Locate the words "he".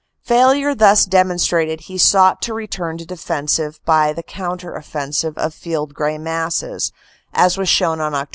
1.81-1.99